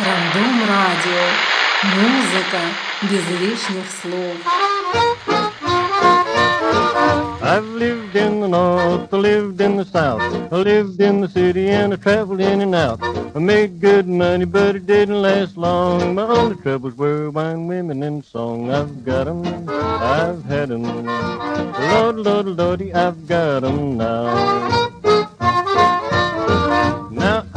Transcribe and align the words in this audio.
Рандом 0.00 0.60
радио. 0.68 1.24
Музыка 1.94 2.60
без 3.02 3.24
лишних 3.40 3.86
слов. 4.02 4.36
I've 7.42 7.64
lived 7.74 8.16
in 8.16 8.40
the 8.40 8.48
north, 8.48 9.14
I 9.14 9.16
lived 9.16 9.60
in 9.60 9.76
the 9.76 9.84
south, 9.84 10.20
I 10.50 10.56
lived 10.56 11.00
in 11.00 11.20
the 11.20 11.28
city 11.28 11.68
and 11.70 11.92
I 11.92 11.96
traveled 11.96 12.40
in 12.40 12.60
and 12.60 12.74
out. 12.74 12.98
I 13.34 13.38
made 13.38 13.80
good 13.80 14.08
money, 14.08 14.44
but 14.44 14.74
it 14.74 14.86
didn't 14.86 15.22
last 15.22 15.56
long. 15.56 16.14
My 16.14 16.22
only 16.22 16.56
troubles 16.56 16.94
were 16.96 17.30
wine, 17.30 17.68
women, 17.68 18.02
and 18.02 18.24
song. 18.24 18.70
I've 18.72 19.04
got 19.04 19.28
'em, 19.28 19.44
I've 19.68 20.44
had 20.44 20.70
'em. 20.72 20.82
Lord, 21.92 22.16
Lord, 22.16 22.46
Lordy, 22.46 22.92
I've 22.92 23.28
got 23.28 23.62
'em 23.62 23.96
now. 23.96 24.79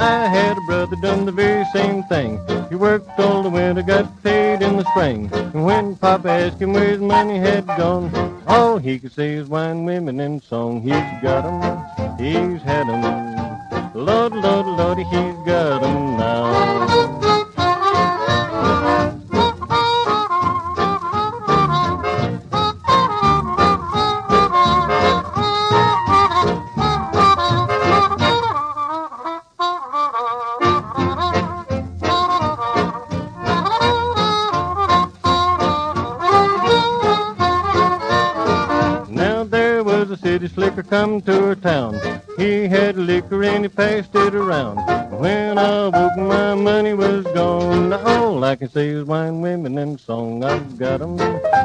I 0.05 0.27
had 0.27 0.59
a 0.59 0.61
brother 0.61 0.97
done 0.97 1.25
the 1.25 1.33
very 1.33 1.65
same 1.73 2.03
thing. 2.03 2.39
He 2.69 2.75
worked 2.75 3.19
all 3.19 3.43
the 3.43 3.49
winter, 3.49 3.83
got 3.83 4.23
paid 4.23 4.61
in 4.61 4.77
the 4.77 4.85
spring. 4.91 5.31
And 5.33 5.65
when 5.65 5.97
Papa 5.97 6.29
asked 6.29 6.61
him 6.61 6.75
where 6.75 6.91
his 6.91 7.01
money 7.01 7.39
had 7.39 7.67
gone, 7.67 8.13
all 8.47 8.77
he 8.77 8.99
could 8.99 9.13
say 9.13 9.33
is 9.33 9.49
wine, 9.49 9.87
women, 9.87 10.21
and 10.21 10.43
song. 10.43 10.83
He's 10.83 11.09
got 11.23 11.47
'em, 11.47 11.59
he's 12.19 12.61
had 12.61 12.87
'em. 12.87 13.03
Lord, 13.95 14.35
Lord, 14.35 14.67
Lordy, 14.67 15.05
he's 15.05 15.39
got 15.47 15.83
'em. 15.83 16.19
Now 16.19 16.94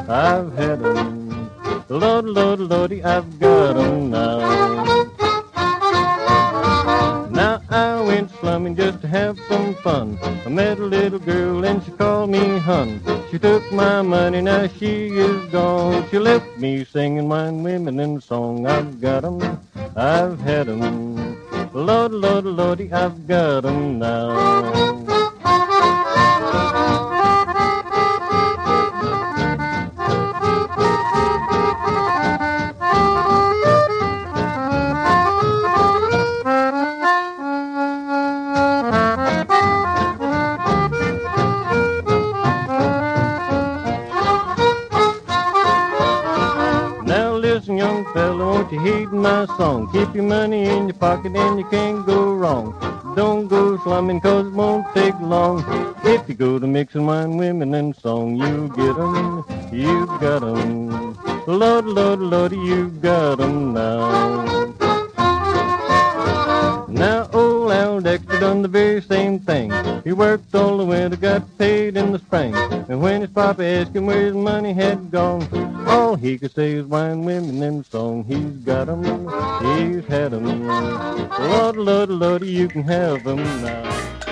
I've 0.10 0.52
had 0.58 0.82
'em. 0.82 1.52
Lord, 1.88 2.26
Lord, 2.26 2.60
Lordy, 2.60 3.04
I've 3.04 3.40
got 3.40 3.78
'em 3.78 4.10
now. 4.10 4.40
Now 7.30 7.62
I 7.70 8.02
went 8.02 8.32
slumming 8.40 8.76
just 8.76 9.02
to 9.02 9.08
have 9.08 9.38
some 9.48 9.76
fun. 9.76 10.18
I 10.46 10.50
met 10.50 10.80
a 10.80 10.84
little 10.84 11.20
girl 11.20 11.64
and 11.64 11.84
she 11.84 11.92
called 11.92 12.32
me 12.32 12.58
hun. 12.58 13.02
She 13.30 13.38
took 13.38 13.72
my 13.72 14.02
money, 14.02 14.42
now 14.42 14.66
she 14.80 15.10
is 15.10 15.46
gone. 15.52 16.04
She 16.10 16.18
left 16.18 16.58
me 16.58 16.84
singing 16.86 17.30
wine, 17.30 17.62
women, 17.62 18.00
and 18.00 18.22
song. 18.24 18.66
I've 18.66 19.00
got 19.00 19.24
'em, 19.24 19.40
I've 19.96 20.40
had 20.42 20.70
'em. 20.70 21.38
Lord, 21.72 22.14
Lord, 22.14 22.46
Lordy, 22.46 22.92
I've 22.92 23.28
got 23.28 23.64
'em 23.64 24.00
now. 24.00 24.34
Now 24.34 25.09
you 48.86 49.10
my 49.10 49.46
song? 49.58 49.92
Keep 49.92 50.16
your 50.16 50.24
money 50.24 50.64
in 50.64 50.88
your 50.88 50.94
pocket 50.96 51.36
and 51.36 51.60
you 51.60 51.66
can't 51.66 52.06
go 52.06 52.34
wrong. 52.34 52.74
Don't 53.16 53.48
go 53.48 53.78
slumming 53.84 54.22
cause 54.22 54.48
it 54.48 54.54
won't 54.54 54.86
take 54.94 55.20
long. 55.20 55.64
If 56.04 56.30
you 56.30 56.36
go 56.36 56.60
to 56.60 56.68
mixing 56.68 57.06
wine, 57.06 57.38
women, 57.38 57.74
and 57.74 57.96
song, 57.96 58.36
you 58.38 58.70
get 58.76 58.98
'em, 58.98 59.44
you 59.72 60.06
got 60.20 60.44
'em. 60.44 61.16
Lord, 61.48 61.86
Lord, 61.86 62.20
Lord, 62.20 62.52
you 62.54 62.90
got 63.02 63.40
'em 63.40 63.74
now. 63.74 64.56
Now 66.88 67.30
old 67.34 67.72
Al 67.72 68.02
Dexter 68.02 68.40
done 68.40 68.62
the 68.62 68.68
very 68.68 69.02
same 69.02 69.40
thing. 69.40 69.72
He 70.04 70.14
worked 70.14 70.56
all 70.56 70.78
the 70.78 70.86
winter, 70.86 71.18
got 71.18 71.58
paid 71.58 71.98
in 71.98 72.12
the 72.12 72.20
spring. 72.20 72.56
And 72.88 73.02
when 73.02 73.22
his 73.22 73.30
papa 73.30 73.64
asked 73.64 73.96
him 73.96 74.06
where 74.06 74.22
his 74.22 74.34
money 74.34 74.74
had 74.74 75.12
gone, 75.12 75.48
all 75.88 76.16
he 76.16 76.38
could 76.38 76.54
say 76.54 76.74
is 76.74 76.86
wine, 76.86 77.26
women, 77.26 77.62
and 77.62 77.86
song. 77.86 78.24
He's 78.24 78.64
got 78.66 78.90
'em, 78.90 79.04
he's 79.04 80.06
had 80.06 80.34
'em. 80.34 80.68
Lord, 80.68 81.78
Lord, 81.78 82.10
Lord, 82.10 82.44
you 82.44 82.68
can 82.68 82.84
have 82.84 83.26
'em 83.28 83.44
now. 83.62 84.29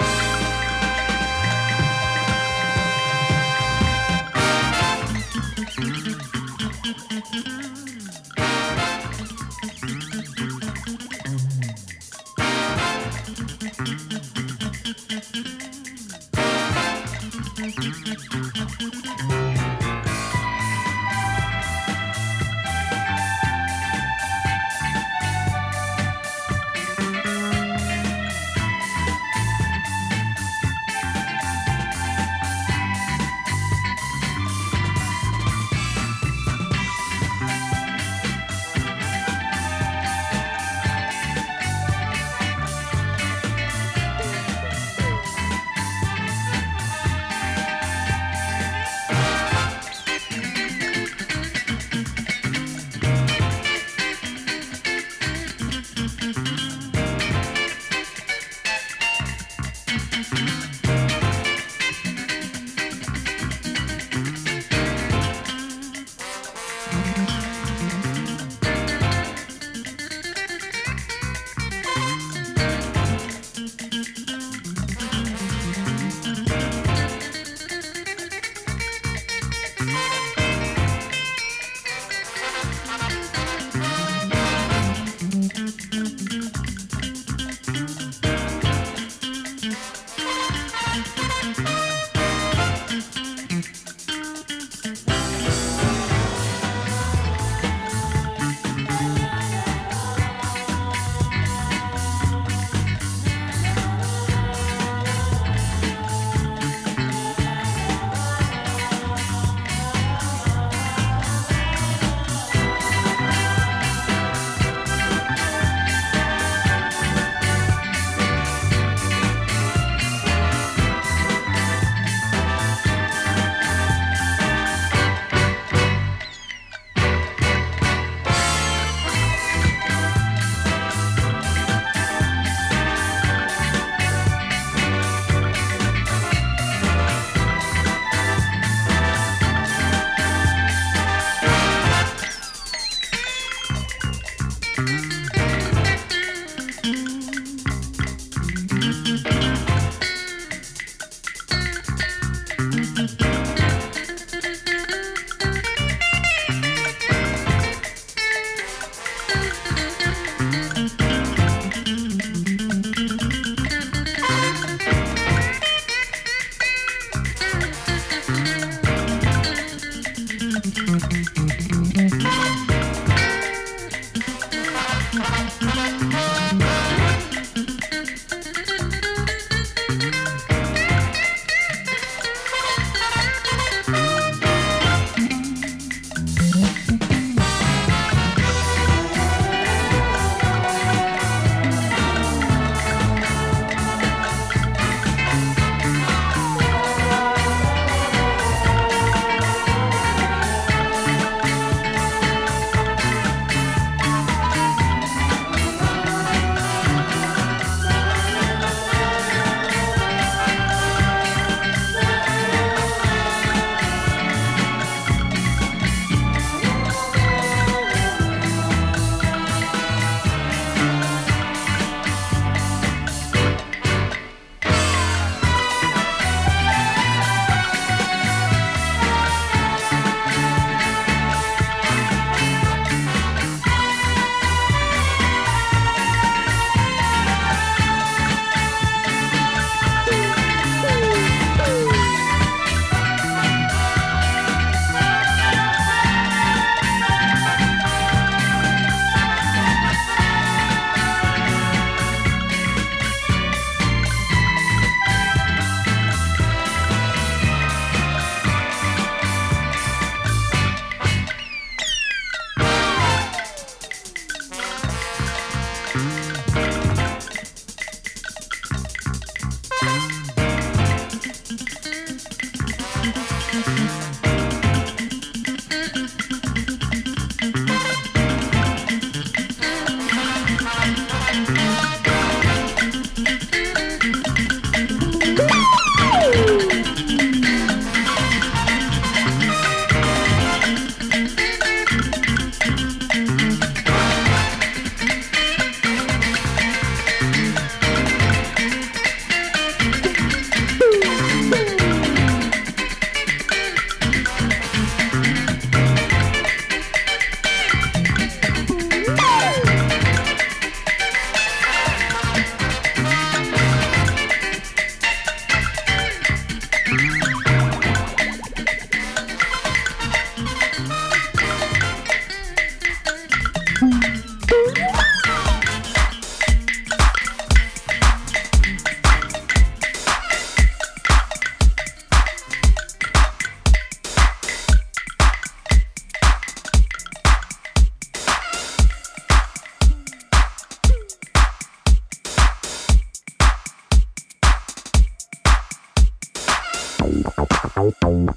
Thank 348.01 348.29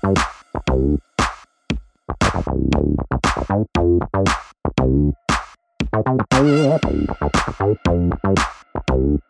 you. 8.89 9.30